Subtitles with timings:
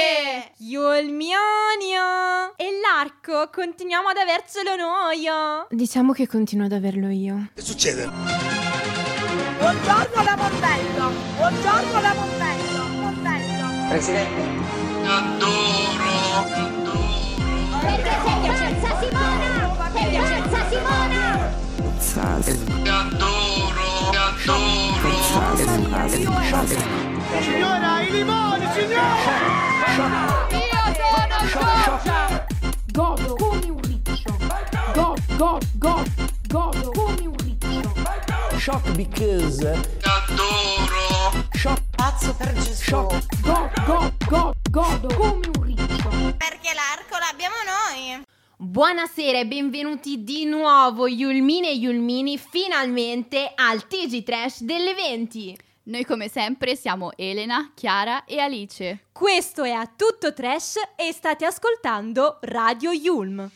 [0.00, 0.52] Niente!
[0.58, 2.56] Yulmionio!
[2.56, 5.26] E l'arco continuiamo ad avercelo noi!
[5.68, 7.50] Diciamo che continuo ad averlo io.
[7.54, 8.08] Che succede?
[9.58, 11.12] Buongiorno la Mombello!
[11.36, 12.84] Buongiorno la Mombello!
[12.98, 13.88] Mombello!
[13.90, 14.42] Presidente.
[15.04, 16.12] Adoro!
[16.54, 17.78] Adoro!
[17.80, 19.52] Perché sei pazza Simona!
[19.92, 21.52] Sei pazza Simona!
[23.00, 24.10] Adoro!
[24.10, 24.16] Ti
[27.36, 27.69] adoro!
[38.70, 39.66] Shock because.
[39.66, 41.48] Adoro!
[41.54, 41.80] Shock.
[41.96, 42.84] Pazzo per Gesù!
[42.84, 43.40] Shock.
[43.40, 46.08] God, God, God, godo come un riccio.
[46.36, 48.22] Perché l'arco l'abbiamo noi!
[48.56, 55.58] Buonasera e benvenuti di nuovo Yulmine e Yulmini finalmente al TG Trash delle 20.
[55.84, 59.06] Noi come sempre siamo Elena, Chiara e Alice.
[59.10, 63.50] Questo è A Tutto Trash e state ascoltando Radio Yulm.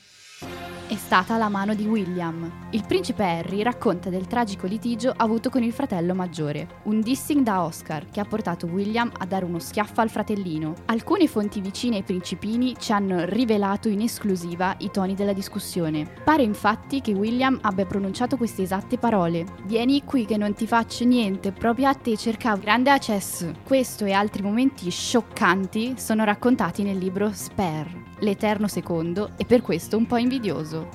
[0.87, 2.69] È stata la mano di William.
[2.71, 7.65] Il principe Harry racconta del tragico litigio avuto con il fratello maggiore, un dissing da
[7.65, 10.75] Oscar che ha portato William a dare uno schiaffo al fratellino.
[10.85, 16.07] Alcune fonti vicine ai principini ci hanno rivelato in esclusiva i toni della discussione.
[16.23, 21.07] Pare infatti che William abbia pronunciato queste esatte parole: Vieni qui che non ti faccio
[21.07, 23.55] niente, proprio a te cercavo grande accesso.
[23.65, 29.97] Questo e altri momenti scioccanti sono raccontati nel libro Spare, l'eterno secondo e per questo
[29.97, 30.89] un po' invidioso.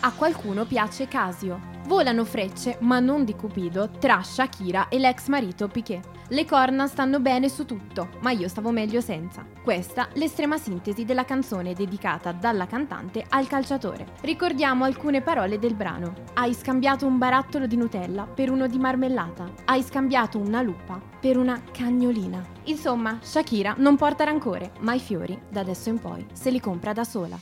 [0.00, 1.72] A qualcuno piace Casio.
[1.86, 6.13] Volano frecce, ma non di Cupido, tra Shakira e l'ex marito Piquet.
[6.28, 9.44] Le corna stanno bene su tutto, ma io stavo meglio senza.
[9.62, 14.06] Questa l'estrema sintesi della canzone dedicata dalla cantante al calciatore.
[14.22, 16.14] Ricordiamo alcune parole del brano.
[16.32, 19.52] Hai scambiato un barattolo di Nutella per uno di marmellata.
[19.66, 22.42] Hai scambiato una lupa per una cagnolina.
[22.64, 26.94] Insomma, Shakira non porta rancore, ma i fiori, da adesso in poi, se li compra
[26.94, 27.38] da sola.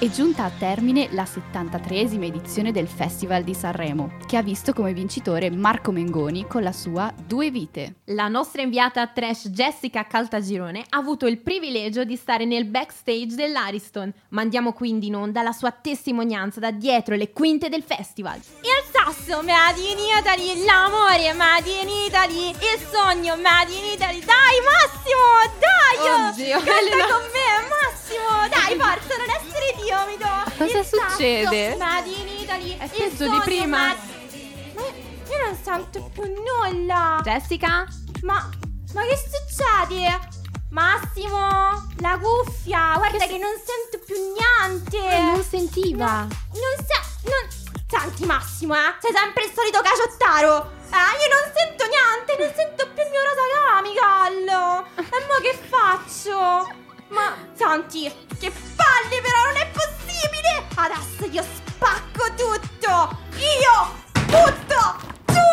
[0.00, 4.92] È giunta a termine la 73esima edizione del Festival di Sanremo, che ha visto come
[4.92, 7.96] vincitore Marco Mengoni con la sua Due Vite.
[8.04, 14.12] La nostra inviata trash Jessica Caltagirone ha avuto il privilegio di stare nel backstage dell'Ariston.
[14.28, 18.36] Mandiamo quindi in onda la sua testimonianza da dietro le quinte del festival.
[18.36, 24.20] Il sasso, Made in Italy, l'amore, Made in Italy, il sogno, Made in Italy.
[24.20, 26.30] Dai Massimo, dai!
[26.30, 27.06] Oddio, Canta Elena.
[27.08, 28.46] con me, Massimo!
[28.48, 30.28] Dai, forza, non essere timido!
[30.56, 31.76] Cosa Il sasso, succede?
[31.76, 33.78] Made in Italy, È peggio di prima.
[33.78, 37.20] Made- Ma io non sento più nulla!
[37.22, 37.86] Jessica?
[38.22, 38.48] Ma,
[38.94, 40.36] ma che succede?
[40.70, 45.20] Massimo, la cuffia, guarda che, non sento più niente.
[45.20, 46.26] Non sentiva.
[46.26, 47.66] Non sa, non...
[47.90, 50.70] Senti Massimo, eh, sei sempre il solito caciottaro.
[50.90, 54.84] Eh, io non sento niente, non sento più il mio rosacamical.
[54.98, 56.86] E mo che faccio?
[57.08, 60.66] Ma, senti, che palle però, non è possibile.
[60.74, 63.18] Adesso io spacco tutto.
[63.36, 63.94] Io
[64.26, 64.96] butto
[65.26, 65.48] giù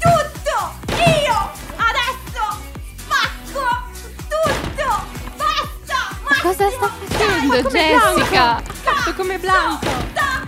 [0.00, 0.74] tutto.
[0.94, 2.44] Io adesso
[2.96, 3.66] spacco
[4.28, 4.88] tutto.
[5.36, 5.98] Basta.
[6.22, 8.62] Ma cosa sta facendo Jessica?
[8.82, 9.86] Fatto come Blanco.
[10.14, 10.44] Ah,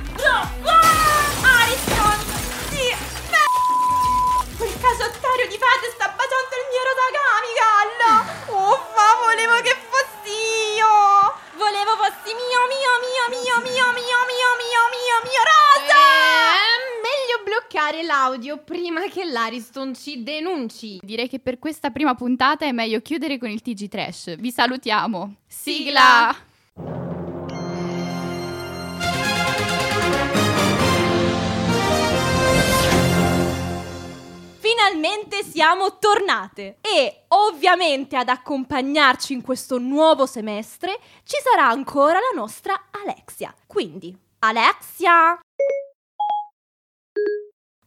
[18.48, 20.98] l'audio prima che l'Ariston ci denunci.
[21.02, 24.36] Direi che per questa prima puntata è meglio chiudere con il TG Trash.
[24.36, 25.36] Vi salutiamo.
[25.46, 26.34] Sigla!
[34.60, 42.40] Finalmente siamo tornate e ovviamente ad accompagnarci in questo nuovo semestre ci sarà ancora la
[42.40, 43.54] nostra Alexia.
[43.66, 45.38] Quindi, Alexia!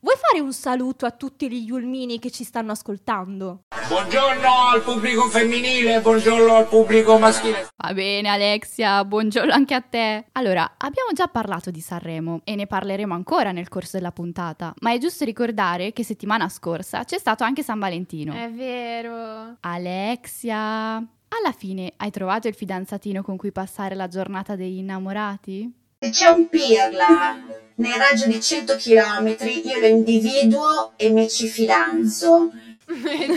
[0.03, 3.65] Vuoi fare un saluto a tutti gli Yulmini che ci stanno ascoltando?
[3.87, 7.67] Buongiorno al pubblico femminile, buongiorno al pubblico maschile.
[7.77, 10.25] Va bene Alexia, buongiorno anche a te.
[10.31, 14.91] Allora, abbiamo già parlato di Sanremo e ne parleremo ancora nel corso della puntata, ma
[14.91, 18.33] è giusto ricordare che settimana scorsa c'è stato anche San Valentino.
[18.33, 19.57] È vero.
[19.59, 25.71] Alexia, alla fine hai trovato il fidanzatino con cui passare la giornata degli innamorati?
[26.03, 27.37] Se c'è un pirla
[27.75, 32.49] nel raggio di 100 km, io lo individuo e mi ci fidanzo.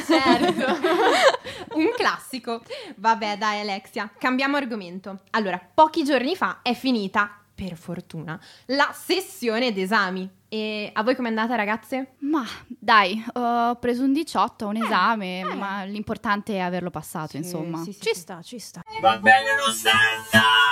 [0.06, 0.78] certo.
[1.76, 2.62] Un classico.
[2.96, 5.24] Vabbè, dai Alexia, cambiamo argomento.
[5.32, 10.28] Allora, pochi giorni fa è finita per fortuna, la sessione d'esami.
[10.48, 12.14] E a voi com'è andata, ragazze?
[12.20, 17.82] Ma dai, ho preso un 18 a un esame, ma l'importante è averlo passato, insomma.
[17.82, 18.20] sì, sì, Ci sì.
[18.20, 18.80] sta, ci sta.
[19.02, 20.63] Va bene lo stesso!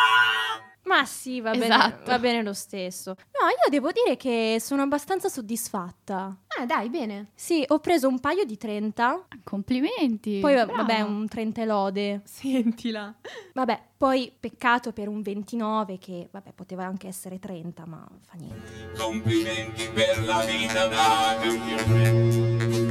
[0.92, 2.10] Ma sì, va bene, Esatto.
[2.10, 3.14] va bene lo stesso.
[3.16, 6.36] No, io devo dire che sono abbastanza soddisfatta.
[6.58, 7.28] Ah, dai, bene.
[7.34, 10.38] Sì, ho preso un paio di 30, Complimenti.
[10.40, 10.74] poi brava.
[10.74, 12.20] vabbè un 30 e lode.
[12.24, 13.14] Sentila.
[13.54, 18.92] Vabbè, poi peccato per un 29 che vabbè poteva anche essere 30, ma fa niente.
[18.98, 22.81] Complimenti per la vita da campione.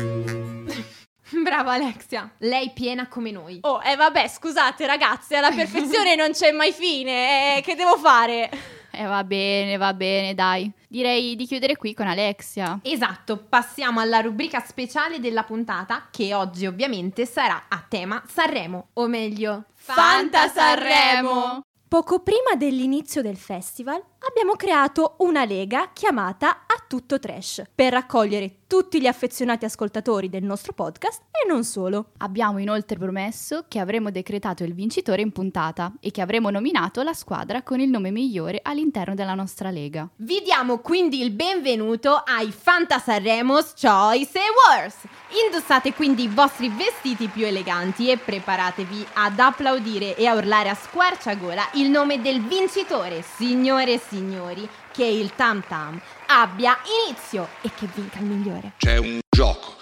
[1.51, 3.57] Brava Alexia, lei piena come noi.
[3.63, 8.50] Oh, e vabbè, scusate ragazze, alla perfezione non c'è mai fine, eh, che devo fare?
[8.89, 10.71] Eh, va bene, va bene, dai.
[10.88, 12.80] Direi di chiudere qui con Alexia.
[12.81, 19.07] Esatto, passiamo alla rubrica speciale della puntata che oggi ovviamente sarà a tema Sanremo, o
[19.07, 21.65] meglio Fanta Sanremo!
[21.92, 28.60] Poco prima dell'inizio del festival abbiamo creato una lega chiamata A Tutto Trash per raccogliere
[28.66, 32.12] tutti gli affezionati ascoltatori del nostro podcast e non solo.
[32.20, 37.12] Abbiamo inoltre promesso che avremmo decretato il vincitore in puntata e che avremmo nominato la
[37.12, 40.08] squadra con il nome migliore all'interno della nostra lega.
[40.16, 44.96] Vi diamo quindi il benvenuto ai Fanta Sanremo's Choice Awards.
[45.45, 50.75] Indossate quindi i vostri vestiti più eleganti e preparatevi ad applaudire e a urlare a
[50.75, 57.72] squarciagola il nome del vincitore, signore e signori, che il tam tam abbia inizio e
[57.74, 58.74] che vinca il migliore.
[58.78, 59.78] C'è un gioco.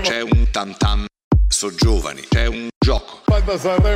[0.00, 1.04] C'è un tam tam.
[1.46, 2.22] So giovani.
[2.28, 3.20] C'è un gioco.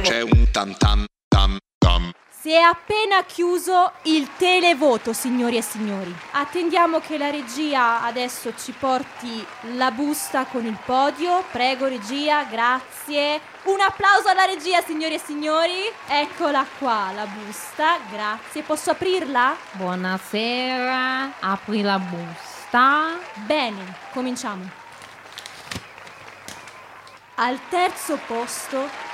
[0.03, 2.11] C'è un tam tam tam tam.
[2.45, 6.15] Si è appena chiuso il televoto, signori e signori.
[6.33, 9.43] Attendiamo che la regia adesso ci porti
[9.77, 11.43] la busta con il podio.
[11.51, 13.41] Prego regia, grazie.
[13.63, 15.91] Un applauso alla regia, signori e signori.
[16.07, 18.61] Eccola qua, la busta, grazie.
[18.61, 19.57] Posso aprirla?
[19.73, 23.21] Buonasera, apri la busta.
[23.37, 24.69] Bene, cominciamo.
[27.37, 29.14] Al terzo posto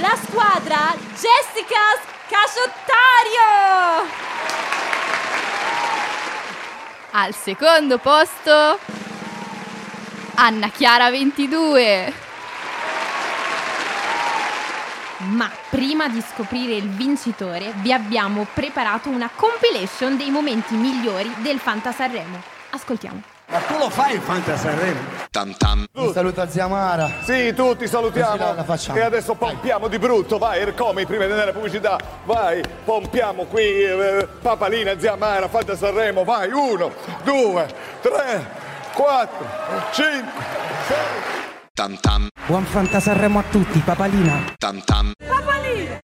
[0.00, 1.98] la squadra Jessica
[2.28, 4.08] Casciottario.
[7.12, 8.78] Al secondo posto
[10.34, 12.12] Anna Chiara 22.
[15.18, 21.58] Ma prima di scoprire il vincitore, vi abbiamo preparato una compilation dei momenti migliori del
[21.58, 22.40] Fanta Sanremo.
[22.70, 23.37] Ascoltiamo.
[23.50, 25.00] Ma tu lo fai il Fanta Sanremo?
[25.30, 25.86] Tam tam.
[25.94, 27.10] Un saluto a zia Mara.
[27.22, 28.36] Sì, tutti salutiamo.
[28.54, 28.98] La- facciamo.
[28.98, 31.98] E adesso pompiamo di brutto, vai, Ercomi, prima di andare alla pubblicità.
[32.24, 36.92] Vai, pompiamo qui, eh, Papalina, zia Mara, Fanta Sanremo, vai, uno,
[37.24, 37.66] due,
[38.02, 38.46] tre,
[38.92, 39.46] quattro,
[39.92, 40.44] cinque,
[40.86, 40.96] sei.
[41.72, 42.28] Tam tam.
[42.46, 44.42] Buon Fanta Sanremo a tutti, Papalina.
[44.58, 45.12] Tam tam.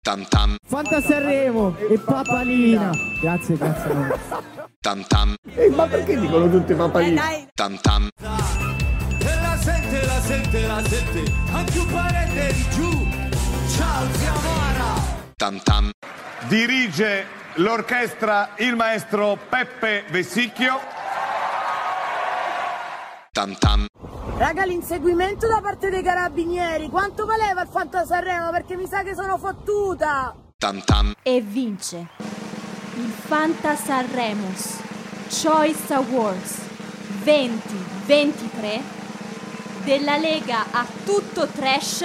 [0.02, 0.56] Tam tam.
[0.66, 2.90] Fanta Sanremo e Papalina.
[3.22, 4.63] Grazie, grazie.
[4.84, 5.34] Tam tam.
[5.56, 7.24] Eh, ma perché dicono tutti Papalina?
[7.54, 8.10] Tam tam.
[8.20, 13.08] E la sente, la sente, la sente, anche un parente di giù.
[13.78, 15.02] Ciao zia Mara.
[15.38, 15.90] Tam tam.
[16.50, 20.78] Dirige l'orchestra il maestro Peppe Vessicchio.
[23.32, 23.86] Tam tam.
[24.36, 26.90] Raga, l'inseguimento da parte dei carabinieri.
[26.90, 28.52] Quanto valeva il Fanta Sanremo?
[28.52, 30.36] Perché mi sa che sono fottuta.
[30.58, 31.14] Tam tam.
[31.24, 32.33] E vince
[32.96, 34.78] il Fanta Sanremos
[35.30, 36.60] Choice Awards
[37.24, 38.82] 2023
[39.84, 42.04] della Lega a tutto trash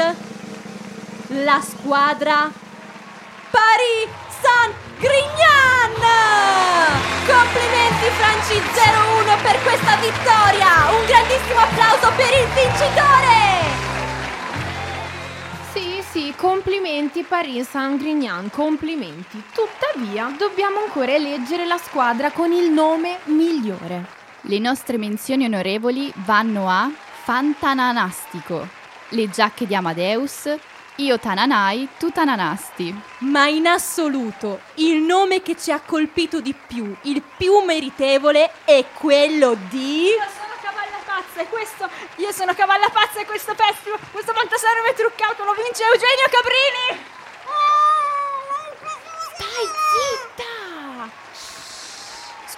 [1.29, 2.51] la squadra
[3.51, 4.09] Paris
[4.41, 5.95] Saint-Grignan!
[7.27, 10.91] Complimenti Franci 01 per questa vittoria!
[10.99, 13.58] Un grandissimo applauso per il vincitore!
[16.19, 19.41] Sì, complimenti Paris Saint-Grignan, complimenti.
[19.55, 24.05] Tuttavia, dobbiamo ancora eleggere la squadra con il nome migliore.
[24.41, 26.91] Le nostre menzioni onorevoli vanno a
[27.23, 28.67] Fantananastico,
[29.11, 30.53] le giacche di Amadeus,
[30.97, 33.01] io Tananai, tu Tananasti.
[33.19, 38.85] Ma in assoluto il nome che ci ha colpito di più, il più meritevole, è
[38.93, 40.09] quello di.
[41.39, 41.89] Pazza e questo.
[42.17, 44.01] Io sono cavalla pazza e questo festival.
[44.11, 45.45] Questo Fanta Sanremo è truccato.
[45.45, 47.07] Lo vince Eugenio Cabrini.
[49.37, 49.88] Stai zitta!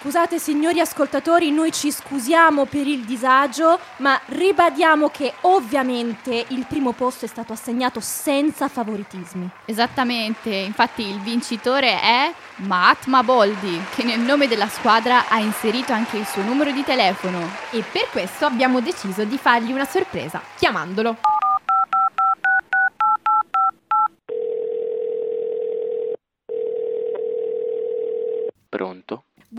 [0.03, 6.93] Scusate signori ascoltatori, noi ci scusiamo per il disagio, ma ribadiamo che ovviamente il primo
[6.93, 9.47] posto è stato assegnato senza favoritismi.
[9.67, 16.17] Esattamente, infatti il vincitore è Mahatma Boldi, che nel nome della squadra ha inserito anche
[16.17, 17.39] il suo numero di telefono.
[17.71, 21.30] E per questo abbiamo deciso di fargli una sorpresa, chiamandolo.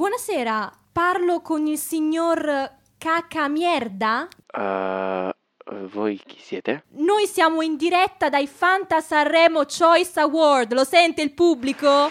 [0.01, 4.27] Buonasera, parlo con il signor Cacamierda?
[4.51, 5.29] Uh,
[5.89, 6.85] voi chi siete?
[6.93, 12.09] Noi siamo in diretta dai Fanta Sanremo Choice Award, lo sente il pubblico?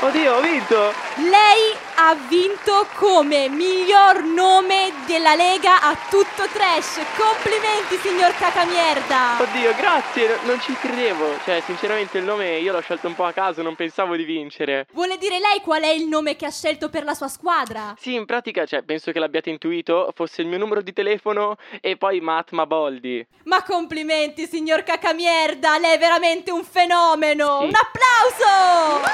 [0.00, 0.92] Oddio, ho vinto!
[1.16, 7.00] Lei ha vinto come miglior nome della Lega a tutto trash.
[7.16, 9.40] Complimenti, signor Cacamierda!
[9.40, 11.38] Oddio, grazie, non ci credevo.
[11.44, 14.88] Cioè, sinceramente il nome io l'ho scelto un po' a caso, non pensavo di vincere.
[14.90, 17.94] Vuole dire lei qual è il nome che ha scelto per la sua squadra?
[17.96, 21.96] Sì, in pratica, cioè, penso che l'abbiate intuito, fosse il mio numero di telefono e
[21.96, 23.24] poi Matma Boldi.
[23.44, 27.60] Ma complimenti, signor Cacamierda, lei è veramente un fenomeno!
[27.60, 27.66] Sì.
[27.66, 29.06] Un applauso!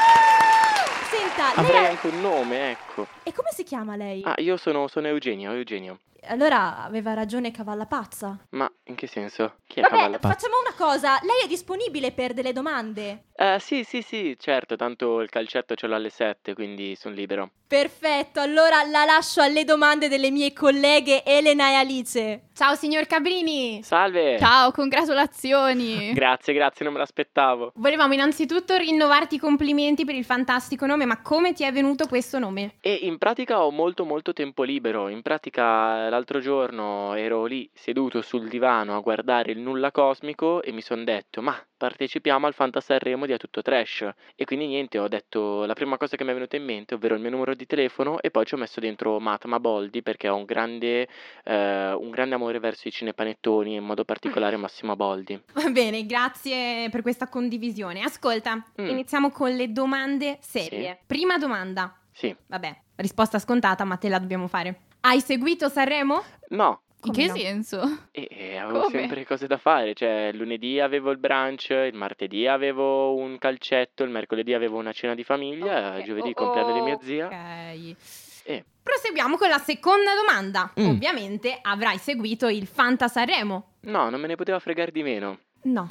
[1.11, 1.91] Senta, Avrei lei...
[1.91, 2.78] anche un nome, ecco.
[3.23, 4.23] E come si chiama lei?
[4.25, 6.01] Ah, io sono, sono Eugenio, Eugenio.
[6.27, 8.39] Allora aveva ragione Cavalla Pazza.
[8.51, 9.57] Ma in che senso?
[9.67, 10.35] Chi è Vabbè, Cavalla Pazza?
[10.35, 11.19] facciamo una cosa.
[11.23, 13.25] Lei è disponibile per delle domande?
[13.41, 17.51] Eh, sì, sì, sì, certo, tanto il calcetto ce l'ho alle 7, quindi sono libero.
[17.69, 22.43] Perfetto, allora la lascio alle domande delle mie colleghe Elena e Alice.
[22.55, 23.81] Ciao signor Cabrini!
[23.85, 24.39] Salve!
[24.39, 26.13] Ciao, congratulazioni!
[26.19, 27.73] Grazie, grazie, non me l'aspettavo.
[27.77, 32.39] Volevamo innanzitutto rinnovarti i complimenti per il fantastico nome, ma come ti è venuto questo
[32.41, 32.77] nome?
[32.81, 35.09] E in pratica ho molto molto tempo libero.
[35.09, 40.73] In pratica l'altro giorno ero lì seduto sul divano a guardare il nulla cosmico e
[40.73, 44.09] mi sono detto "Ma partecipiamo al Fanta Sanremo di A Tutto Trash".
[44.35, 47.15] E quindi niente, ho detto la prima cosa che mi è venuta in mente, ovvero
[47.15, 50.37] il mio numero di telefono e poi ci ho messo dentro Matma Boldi perché ho
[50.37, 51.09] un grande
[51.45, 55.41] eh, un grande amore verso i cinepanettoni, in modo particolare Massimo Boldi.
[55.55, 58.03] Va bene, grazie per questa condivisione.
[58.03, 58.87] Ascolta, Mm.
[58.89, 60.97] iniziamo con le domande serie.
[61.01, 61.05] Sì.
[61.07, 61.97] Prima domanda.
[62.13, 62.35] Sì.
[62.47, 64.81] Vabbè, risposta scontata, ma te la dobbiamo fare.
[65.01, 66.23] Hai seguito Sanremo?
[66.51, 67.37] No, In Come che no?
[67.37, 67.99] senso?
[68.11, 68.99] E, e avevo Come?
[68.99, 74.11] sempre cose da fare, cioè lunedì avevo il brunch, il martedì avevo un calcetto, il
[74.11, 77.27] mercoledì avevo una cena di famiglia, Ok, il giovedì oh, il compleanno di mia zia.
[77.27, 77.97] Ok.
[78.45, 80.73] E Proseguiamo con la seconda domanda.
[80.81, 80.89] Mm.
[80.89, 83.75] Ovviamente avrai seguito il Fanta Sanremo.
[83.83, 85.39] no, non me ne poteva fregare di meno.
[85.65, 85.91] No.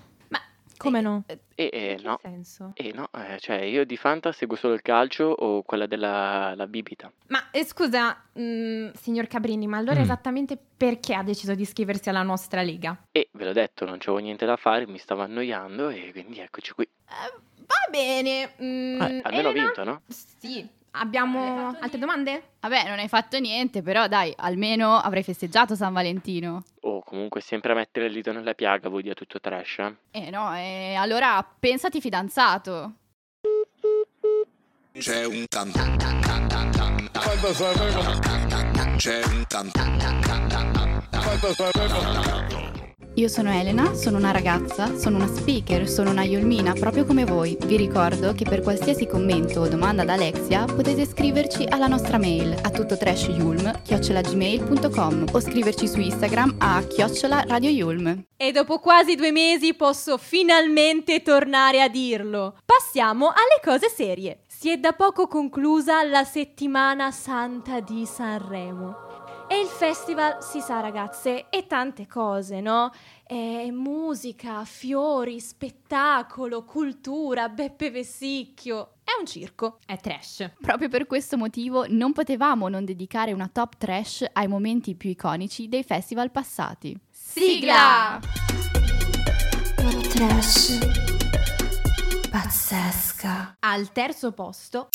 [0.78, 1.24] Come no?
[1.26, 2.72] E, e che no, senso?
[2.76, 6.68] e no, eh, cioè io di Fanta seguo solo il calcio o quella della la
[6.68, 7.12] bibita.
[7.28, 10.04] Ma eh, scusa, mm, signor Cabrini, ma allora Mm.
[10.04, 13.06] esattamente perché ha deciso di iscriversi alla nostra lega?
[13.12, 16.72] E ve l'ho detto, non c'avevo niente da fare, mi stavo annoiando e quindi eccoci
[16.74, 16.88] qui.
[17.08, 18.54] Va bene.
[18.62, 19.66] mm, Eh, almeno ho Elena?
[19.66, 20.02] vinto, no?
[20.08, 20.70] Sì.
[21.00, 22.44] Abbiamo altre domande?
[22.62, 26.64] Vabbè, non hai fatto niente, però dai, almeno avrai festeggiato San Valentino.
[26.82, 29.80] O comunque sempre a mettere il dito nella piaga voi di a tutto trash.
[29.80, 29.94] eh?
[30.12, 32.94] Eh no, e allora pensati fidanzato.
[34.98, 37.08] C'è un tan tan tan tan tan tan
[38.98, 40.98] C'è un tan tan tan tan tan.
[43.18, 47.58] Io sono Elena, sono una ragazza, sono una speaker, sono una Yolmina, proprio come voi.
[47.66, 52.56] Vi ricordo che per qualsiasi commento o domanda ad Alexia potete scriverci alla nostra mail
[52.62, 58.26] a tuttotrashyulm.gmail.com o scriverci su Instagram a chiocciola Radio Yulm.
[58.38, 62.60] E dopo quasi due mesi posso finalmente tornare a dirlo.
[62.64, 64.42] Passiamo alle cose serie.
[64.46, 69.07] Si è da poco conclusa la settimana santa di Sanremo.
[69.50, 72.92] E il festival, si sa ragazze, è tante cose, no?
[73.24, 78.96] È musica, fiori, spettacolo, cultura, Beppe Vessicchio.
[79.06, 79.80] È un circo.
[79.86, 80.52] È trash.
[80.60, 85.70] Proprio per questo motivo non potevamo non dedicare una top trash ai momenti più iconici
[85.70, 87.00] dei festival passati.
[87.10, 88.20] Sigla!
[90.10, 90.80] Trash.
[92.30, 93.56] Pazzesca.
[93.60, 94.90] Al terzo posto,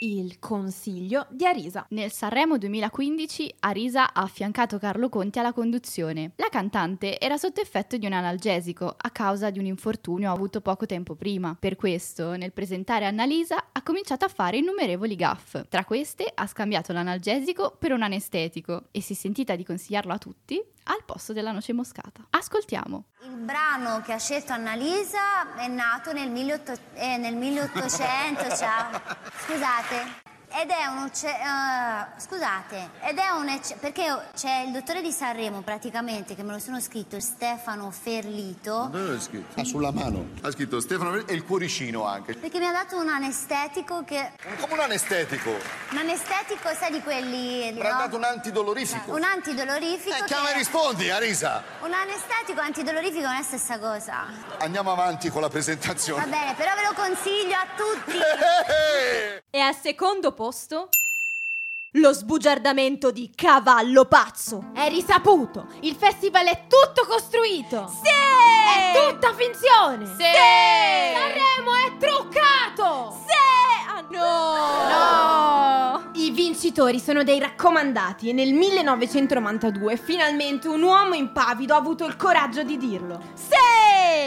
[0.00, 1.84] il consiglio di Arisa.
[1.90, 6.32] Nel Sanremo 2015 Arisa ha affiancato Carlo Conti alla conduzione.
[6.36, 10.86] La cantante era sotto effetto di un analgesico a causa di un infortunio avuto poco
[10.86, 11.56] tempo prima.
[11.58, 15.56] Per questo, nel presentare Annalisa, ha cominciato a fare innumerevoli gaff.
[15.68, 20.18] Tra queste ha scambiato l'analgesico per un anestetico e si è sentita di consigliarlo a
[20.18, 22.26] tutti al posto della noce moscata.
[22.30, 23.04] Ascoltiamo.
[23.22, 29.00] Il brano che ha scelto Annalisa è nato nel, 1800, eh, nel 1800, ciao.
[29.46, 29.89] Scusate.
[29.90, 30.29] Cuídate.
[30.52, 34.04] Ed è un eh, scusate, ed è un perché
[34.34, 39.20] c'è il dottore di Sanremo praticamente che me lo sono scritto Stefano Ferlito Dove l'hai
[39.20, 39.60] scritto?
[39.60, 40.26] Ah, sulla mano.
[40.42, 42.34] Ha scritto Stefano e il cuoricino anche.
[42.34, 45.50] perché mi ha dato un anestetico che Come un anestetico.
[45.50, 47.98] un anestetico sai di quelli Mi ha no?
[47.98, 49.14] dato un antidolorifico.
[49.14, 51.62] un antidolorifico Eh, che- chiama e rispondi, Arisa.
[51.82, 54.26] un anestetico antidolorifico non è la stessa cosa
[54.58, 56.26] Andiamo avanti con la va presentazione.
[56.26, 58.18] bene però ve lo consiglio a tutti
[59.52, 60.88] E al secondo posto
[61.94, 64.70] lo sbugiardamento di Cavallo Pazzo.
[64.72, 65.66] È risaputo!
[65.80, 67.86] Il festival è tutto costruito!
[68.02, 68.08] Sì!
[68.08, 70.06] È tutta finzione!
[70.06, 70.24] Sì!
[71.12, 73.22] Sanremo è truccato!
[73.26, 73.34] Sì!
[73.90, 74.60] Ah, no!
[76.60, 82.62] vincitori sono dei raccomandati e nel 1992 finalmente un uomo impavido ha avuto il coraggio
[82.62, 83.20] di dirlo.
[83.34, 83.59] Sì!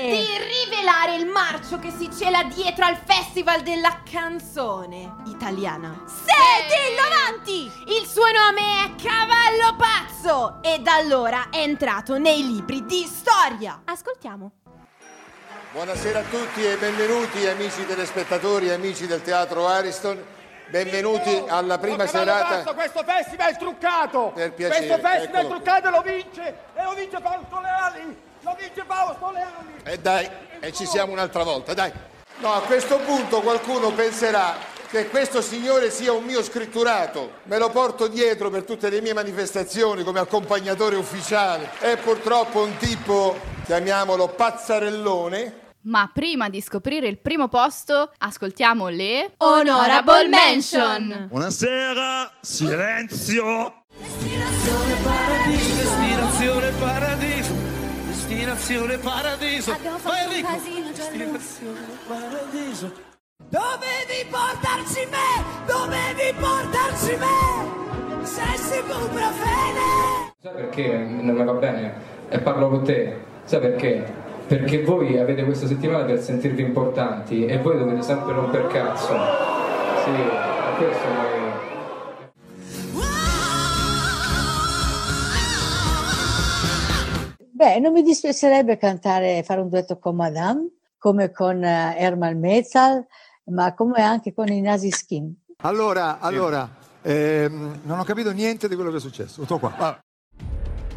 [0.04, 6.04] Di rivelare il marcio che si cela dietro al Festival della canzone italiana.
[6.06, 6.26] Sì,
[6.68, 7.72] dillo avanti!
[7.88, 13.84] Il suo nome è Cavallo Pazzo e da allora è entrato nei libri di storia.
[13.86, 14.52] Ascoltiamo.
[15.72, 20.22] Buonasera a tutti e benvenuti amici telespettatori e amici del Teatro Ariston.
[20.68, 22.58] Benvenuti alla prima serata.
[22.58, 24.32] Basso, questo festival è truccato!
[24.36, 26.58] Per piacere, questo festival è truccato e lo vince!
[26.74, 28.32] E lo vince Fausto Leali!
[28.44, 29.74] Lo vince Fausto Leali!
[29.84, 31.92] E dai, e ci siamo un'altra volta, dai.
[32.40, 34.56] No, a questo punto qualcuno penserà
[34.90, 37.40] che questo signore sia un mio scritturato.
[37.44, 41.72] Me lo porto dietro per tutte le mie manifestazioni come accompagnatore ufficiale.
[41.80, 49.34] È purtroppo un tipo, chiamiamolo pazzarellone, Ma prima di scoprire il primo posto, ascoltiamo le
[49.38, 51.28] Honorable Mention.
[51.30, 53.84] Buonasera, silenzio.
[53.98, 57.54] Destinazione paradiso, destinazione paradiso,
[58.34, 59.78] destinazione paradiso.
[60.02, 60.50] Vai Enrico.
[60.54, 62.92] Destinazione paradiso.
[63.48, 65.44] Dovevi portarci me!
[65.68, 68.26] Dovevi portarci me!
[68.26, 70.34] Sei ibuprofene!
[70.42, 71.94] Sai perché non mi va bene?
[72.30, 73.16] E parlo con te.
[73.44, 74.04] Sai perché?
[74.48, 79.14] Perché voi avete questa settimana per sentirvi importanti e voi dovete sempre romper cazzo.
[80.04, 81.33] Sì, è questo che...
[87.64, 90.68] Beh, non mi dispiacerebbe cantare, fare un duetto con Madame,
[90.98, 93.08] come con eh, Herman Metzal,
[93.46, 95.34] ma come anche con i Nasi Skin.
[95.62, 96.70] Allora, allora,
[97.02, 99.40] ehm, non ho capito niente di quello che è successo.
[99.40, 99.76] Tutto qua.
[99.78, 100.00] Ah.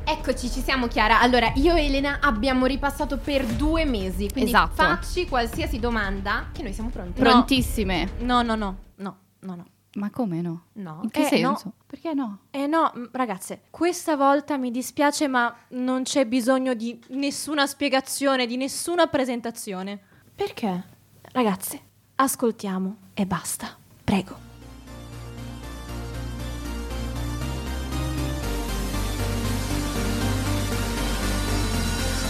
[0.06, 1.20] Eccoci, ci siamo Chiara.
[1.20, 4.75] Allora, io e Elena abbiamo ripassato per due mesi, quindi Esatto.
[4.75, 7.21] facci qualsiasi domanda che noi siamo pronti.
[7.21, 8.10] prontissime.
[8.19, 9.67] No, no, no, no, no, no.
[9.97, 10.65] Ma come no?
[10.75, 11.00] No.
[11.04, 11.63] In che Eh, senso?
[11.65, 11.73] no.
[11.87, 12.39] Perché no?
[12.50, 18.59] Eh no, ragazze, questa volta mi dispiace, ma non c'è bisogno di nessuna spiegazione, di
[18.59, 19.99] nessuna presentazione.
[20.35, 20.85] Perché?
[21.32, 21.80] Ragazze,
[22.17, 23.75] ascoltiamo e basta.
[24.04, 24.45] Prego.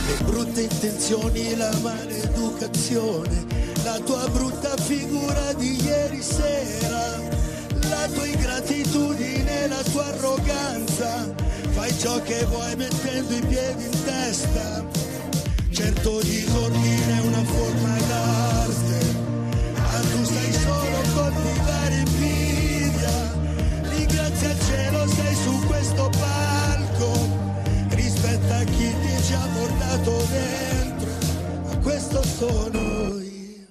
[0.07, 3.45] Le brutte intenzioni, la maleducazione,
[3.83, 7.21] la tua brutta figura di ieri sera,
[8.01, 11.35] la tua ingratitudine, la tua arroganza,
[11.71, 14.85] fai ciò che vuoi mettendo i piedi in testa.
[15.71, 18.99] Certo disordine è una forma d'arte,
[19.75, 23.17] ma tu stai solo coltivare invidia.
[23.89, 27.11] Ringrazia il cielo, sei su questo palco
[27.91, 31.11] rispetta chi ti è già portato dentro,
[31.65, 33.67] ma questo sono io.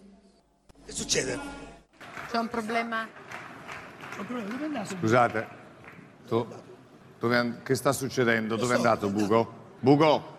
[0.86, 1.40] Che succede?
[2.30, 3.08] C'è un problema?
[4.84, 5.48] Scusate,
[6.28, 6.48] tu-
[7.20, 8.56] dove che sta succedendo?
[8.56, 9.64] Dove è andato Bugo?
[9.80, 10.38] Bugo,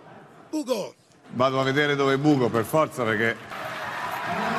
[0.51, 0.94] Ugo,
[1.31, 3.37] vado a vedere dove è Bugo per forza perché...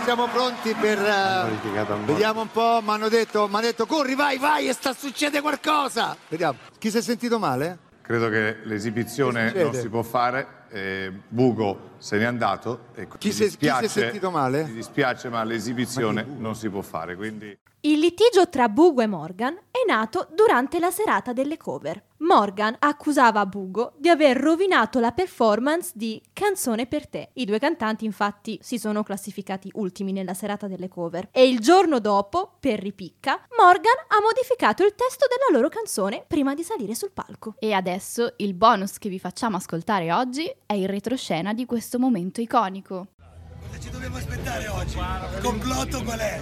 [0.03, 0.99] Siamo pronti per...
[0.99, 6.15] al vediamo un po', mi hanno detto, detto, corri, vai, vai, e sta succede qualcosa.
[6.29, 6.57] Vediamo.
[6.77, 7.77] Chi si è sentito male?
[8.01, 13.43] Credo che l'esibizione non si può fare, eh, Bugo se n'è andato e Chi si
[13.43, 14.63] è- chi si è dispiace- sentito male?
[14.65, 17.57] Mi dispiace ma l'esibizione non si può fare, quindi...
[17.81, 22.03] Il litigio tra Bugo e Morgan è nato durante la serata delle cover.
[22.17, 27.29] Morgan accusava Bugo di aver rovinato la performance di Canzone per te.
[27.33, 31.99] I due cantanti infatti si sono classificati ultimi nella serata delle cover e il giorno
[31.99, 37.11] dopo, per ripicca, Morgan ha modificato il testo della loro canzone prima di salire sul
[37.11, 37.53] palco.
[37.59, 42.41] E adesso il bonus che vi facciamo ascoltare oggi è il retroscena di questo momento
[42.41, 43.07] iconico.
[43.67, 44.97] Cosa ci dobbiamo aspettare oggi?
[44.97, 46.41] Il complotto qual è?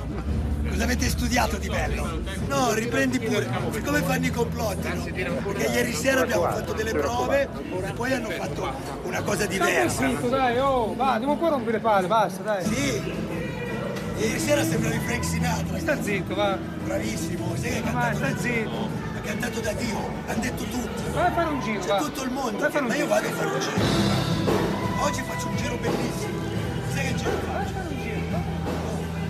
[0.68, 2.22] Cosa avete studiato di bello?
[2.48, 3.48] No, riprendi pure.
[3.72, 4.88] Siccome fanno i complotti,
[5.24, 5.36] no?
[5.44, 10.08] Perché ieri sera abbiamo fatto delle prove e poi hanno fatto una cosa diversa.
[10.08, 12.64] Zitto, dai, oh, va, andiamo qua a rompere le palle, basta, dai.
[12.64, 13.02] Sì.
[14.18, 15.78] Ieri sera sembravi Frank Sinatra.
[15.78, 16.58] Sta zitto, va.
[16.58, 18.95] Bravissimo, sai che hai Ma cantato sta zitto.
[19.26, 21.04] Cantato da Dio, hanno detto tutti.
[21.12, 22.58] Vai a fare un giro, C'è tutto il mondo.
[22.60, 23.16] Vai a fare un Ma io giro.
[23.16, 25.04] vado a fare un giro.
[25.04, 26.40] Oggi faccio un giro bellissimo.
[26.94, 27.74] Sai che giro faccio?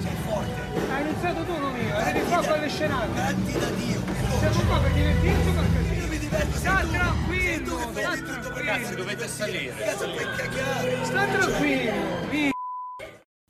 [0.02, 0.92] Sei forte.
[0.92, 1.96] Hai iniziato tu, non io.
[1.96, 3.14] Eri qua con le scenate.
[3.16, 4.02] Canti da Dio.
[4.40, 5.94] Siamo qua per divertirci o per così?
[6.00, 6.92] Io mi diverto, Sta sei tu.
[6.92, 8.96] tranquillo, Sei tu che sta prendi tutto per tranquillo.
[8.98, 9.76] dovete salire.
[9.78, 11.06] Cazzo, puoi cagare.
[11.06, 11.92] Sta tranquillo.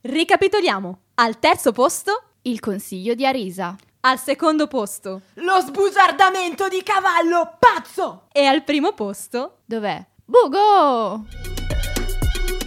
[0.01, 0.99] Ricapitoliamo.
[1.15, 3.75] Al terzo posto, Il consiglio di Arisa.
[4.05, 8.27] Al secondo posto Lo sbugiardamento di cavallo pazzo!
[8.31, 10.05] e al primo posto Dov'è?
[10.23, 11.25] Bugo!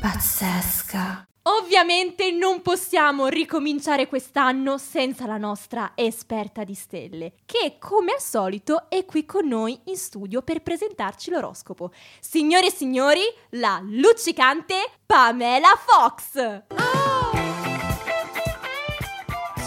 [0.00, 1.26] Pazzesca.
[1.42, 8.88] Ovviamente non possiamo ricominciare quest'anno senza la nostra esperta di stelle, che come al solito
[8.88, 11.90] è qui con noi in studio per presentarci l'oroscopo.
[12.20, 14.74] Signore e signori, la luccicante
[15.06, 17.07] Pamela Fox!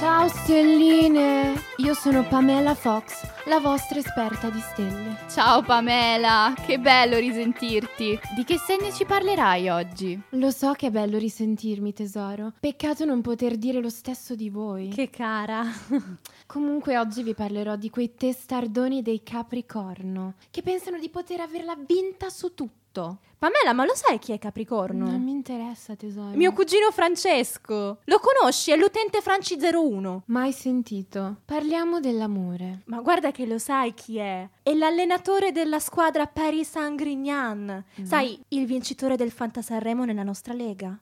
[0.01, 5.15] Ciao stelline, io sono Pamela Fox, la vostra esperta di stelle.
[5.29, 8.19] Ciao Pamela, che bello risentirti.
[8.35, 10.19] Di che segno ci parlerai oggi?
[10.29, 12.53] Lo so che è bello risentirmi, tesoro.
[12.59, 14.87] Peccato non poter dire lo stesso di voi.
[14.87, 15.65] Che cara.
[16.47, 22.31] Comunque oggi vi parlerò di quei testardoni dei Capricorno, che pensano di poter averla vinta
[22.31, 23.19] su tutto.
[23.41, 25.09] Pamela, ma lo sai chi è Capricorno?
[25.09, 26.37] Non mi interessa, tesoro.
[26.37, 27.97] Mio cugino Francesco.
[28.03, 28.69] Lo conosci?
[28.69, 30.19] È l'utente Franci01.
[30.25, 31.37] Mai sentito.
[31.43, 32.81] Parliamo dell'amore.
[32.85, 34.47] Ma guarda che lo sai chi è.
[34.61, 37.83] È l'allenatore della squadra Paris Saint-Grignan.
[37.99, 38.05] Mm.
[38.05, 40.99] Sai, il vincitore del Fantasarremo nella nostra lega.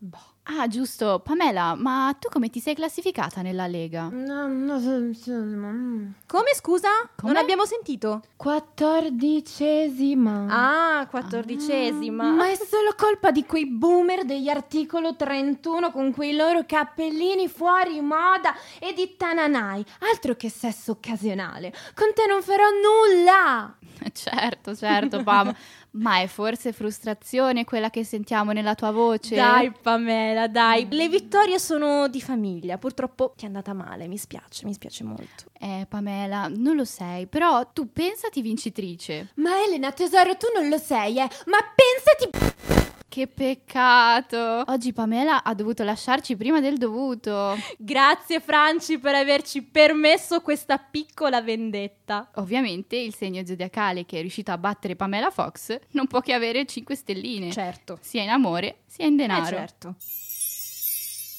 [0.52, 1.22] Ah, giusto.
[1.24, 4.10] Pamela, ma tu come ti sei classificata nella Lega?
[4.10, 6.14] No, no, no, no.
[6.26, 6.90] Come scusa?
[7.16, 7.34] Come?
[7.34, 8.24] Non abbiamo sentito.
[8.36, 10.48] Quattordicesima.
[10.50, 12.29] Ah, quattordicesima.
[12.36, 18.00] Ma è solo colpa di quei boomer degli articolo 31 con quei loro cappellini fuori
[18.02, 19.84] moda e di tananai.
[20.12, 21.74] Altro che sesso occasionale.
[21.94, 23.78] Con te non farò nulla.
[24.14, 25.54] Certo, certo, Pam.
[25.92, 29.36] Ma è forse frustrazione quella che sentiamo nella tua voce?
[29.36, 30.88] Dai, Pamela, dai.
[30.90, 32.78] Le vittorie sono di famiglia.
[32.78, 34.08] Purtroppo ti è andata male.
[34.08, 35.46] Mi spiace, mi spiace molto.
[35.60, 39.32] Eh, Pamela, non lo sei, però tu pensati vincitrice.
[39.36, 41.30] Ma Elena, tesoro, tu non lo sei, eh.
[41.46, 42.89] Ma pensati...
[43.10, 44.64] Che peccato!
[44.68, 47.58] Oggi Pamela ha dovuto lasciarci prima del dovuto.
[47.76, 52.30] Grazie, Franci, per averci permesso questa piccola vendetta.
[52.36, 56.68] Ovviamente il segno zodiacale che è riuscito a battere Pamela Fox non può che avere
[56.68, 57.52] 5 stelline.
[57.52, 57.98] Certo.
[58.00, 59.44] Sia in amore sia in denaro.
[59.44, 59.96] Eh, certo.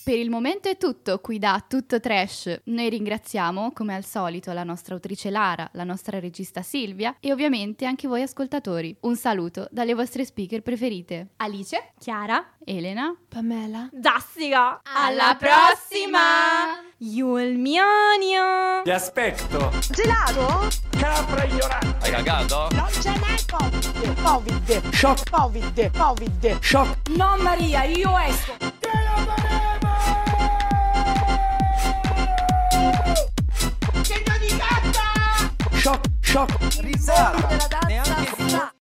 [0.02, 2.62] Per il momento è tutto qui da Tutto Trash.
[2.64, 7.84] Noi ringraziamo, come al solito, la nostra autrice Lara, la nostra regista Silvia e ovviamente
[7.84, 8.96] anche voi ascoltatori.
[9.00, 11.28] Un saluto dalle vostre speaker preferite.
[11.36, 14.80] Alice, Chiara, Elena, Pamela, Dassiga.
[14.84, 16.80] Alla prossima!
[16.96, 18.82] Yul Mionio!
[18.82, 19.70] Ti aspetto.
[19.90, 20.68] Gelato?
[20.98, 21.96] Capra ignorante.
[22.00, 22.68] Hai cagato?
[22.72, 24.22] Non ce n'è Covid.
[24.22, 24.92] Covid.
[24.92, 25.30] Shock.
[25.30, 25.90] Covid.
[25.96, 26.58] Covid.
[26.60, 27.08] Shock.
[27.10, 29.59] No Maria, io esco.
[36.30, 38.79] gioco, risata, neanche